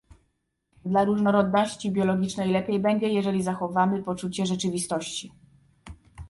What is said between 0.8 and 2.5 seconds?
Dla różnorodności biologicznej